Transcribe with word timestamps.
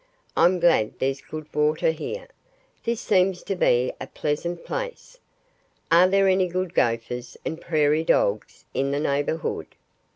"I'm 0.35 0.59
glad 0.59 0.97
there's 0.97 1.21
good 1.21 1.45
water 1.53 1.91
here. 1.91 2.27
This 2.85 2.99
seems 2.99 3.43
to 3.43 3.55
be 3.55 3.93
a 4.01 4.07
pleasant 4.07 4.65
place.... 4.65 5.19
Are 5.91 6.07
there 6.07 6.27
any 6.27 6.47
good 6.47 6.73
Gophers 6.73 7.37
and 7.45 7.61
Prairie 7.61 8.03
Dogs 8.03 8.65
in 8.73 8.89
the 8.89 8.99
neighborhood?" 8.99 9.67